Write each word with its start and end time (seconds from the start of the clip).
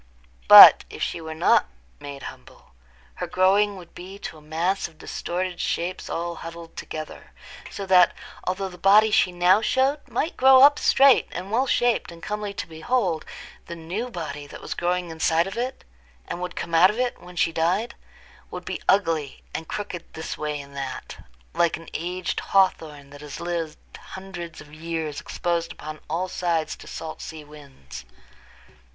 But, 0.47 0.83
if 0.89 1.03
she 1.03 1.21
were 1.21 1.35
not 1.35 1.67
made 1.99 2.23
humble, 2.23 2.71
her 3.17 3.27
growing 3.27 3.75
would 3.77 3.93
be 3.93 4.17
to 4.17 4.37
a 4.39 4.41
mass 4.41 4.87
of 4.87 4.97
distorted 4.97 5.59
shapes 5.61 6.09
all 6.09 6.37
huddled 6.37 6.75
together; 6.75 7.29
so 7.69 7.85
that, 7.85 8.15
although 8.45 8.67
the 8.69 8.79
body 8.79 9.11
she 9.11 9.31
now 9.31 9.61
showed 9.61 9.99
might 10.07 10.35
grow 10.35 10.63
up 10.63 10.79
straight 10.79 11.27
and 11.31 11.51
well 11.51 11.67
shaped 11.67 12.11
and 12.11 12.23
comely 12.23 12.51
to 12.51 12.65
behold, 12.65 13.25
the 13.67 13.75
new 13.75 14.09
body 14.09 14.47
that 14.47 14.59
was 14.59 14.73
growing 14.73 15.11
inside 15.11 15.45
of 15.45 15.55
it, 15.55 15.83
and 16.27 16.41
would 16.41 16.55
come 16.55 16.73
out 16.73 16.89
of 16.89 16.97
it 16.97 17.21
when 17.21 17.35
she 17.35 17.51
died, 17.51 17.93
would 18.49 18.65
be 18.65 18.81
ugly, 18.89 19.43
and 19.53 19.67
crooked 19.67 20.03
this 20.15 20.35
way 20.35 20.59
and 20.59 20.75
that, 20.75 21.23
like 21.53 21.77
an 21.77 21.87
aged 21.93 22.39
hawthorn 22.39 23.11
that 23.11 23.21
has 23.21 23.39
lived 23.39 23.77
hundreds 23.95 24.61
of 24.61 24.73
years 24.73 25.21
exposed 25.21 25.71
upon 25.71 25.99
all 26.09 26.27
sides 26.27 26.75
to 26.75 26.87
salt 26.87 27.21
sea 27.21 27.43
winds. 27.43 28.03